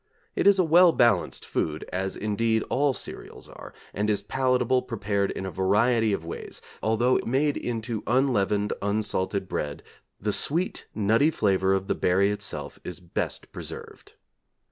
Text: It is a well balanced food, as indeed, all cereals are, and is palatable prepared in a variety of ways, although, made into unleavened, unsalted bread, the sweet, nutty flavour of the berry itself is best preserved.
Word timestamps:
It 0.35 0.47
is 0.47 0.57
a 0.57 0.63
well 0.63 0.93
balanced 0.93 1.45
food, 1.45 1.87
as 1.93 2.15
indeed, 2.17 2.63
all 2.71 2.91
cereals 2.91 3.47
are, 3.47 3.71
and 3.93 4.09
is 4.09 4.23
palatable 4.23 4.81
prepared 4.81 5.29
in 5.29 5.45
a 5.45 5.51
variety 5.51 6.11
of 6.11 6.25
ways, 6.25 6.59
although, 6.81 7.19
made 7.23 7.55
into 7.55 8.01
unleavened, 8.07 8.73
unsalted 8.81 9.47
bread, 9.47 9.83
the 10.19 10.33
sweet, 10.33 10.87
nutty 10.95 11.29
flavour 11.29 11.75
of 11.75 11.85
the 11.85 11.93
berry 11.93 12.31
itself 12.31 12.79
is 12.83 12.99
best 12.99 13.51
preserved. 13.51 14.13